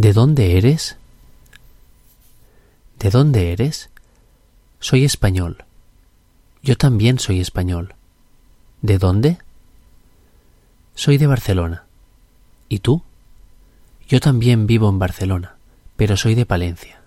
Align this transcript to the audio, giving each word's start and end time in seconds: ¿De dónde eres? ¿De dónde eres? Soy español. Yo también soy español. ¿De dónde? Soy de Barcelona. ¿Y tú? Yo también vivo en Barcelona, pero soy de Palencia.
¿De 0.00 0.14
dónde 0.14 0.56
eres? 0.56 0.96
¿De 2.98 3.10
dónde 3.10 3.52
eres? 3.52 3.90
Soy 4.78 5.04
español. 5.04 5.66
Yo 6.62 6.74
también 6.78 7.18
soy 7.18 7.38
español. 7.38 7.94
¿De 8.80 8.96
dónde? 8.96 9.36
Soy 10.94 11.18
de 11.18 11.26
Barcelona. 11.26 11.84
¿Y 12.70 12.78
tú? 12.78 13.02
Yo 14.08 14.20
también 14.20 14.66
vivo 14.66 14.88
en 14.88 14.98
Barcelona, 14.98 15.56
pero 15.98 16.16
soy 16.16 16.34
de 16.34 16.46
Palencia. 16.46 16.99